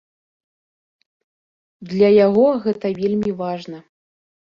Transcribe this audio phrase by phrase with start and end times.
[1.91, 3.79] Для яго гэта вельмі важна.